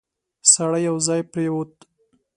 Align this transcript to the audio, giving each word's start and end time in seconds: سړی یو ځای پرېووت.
سړی 0.53 0.81
یو 0.87 0.97
ځای 1.07 1.21
پرېووت. 1.31 1.71